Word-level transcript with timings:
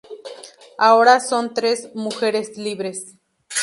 Ahora 0.79 1.19
son 1.19 1.53
tres 1.53 1.91
mujeres 1.93 2.57
libres. 2.57 3.19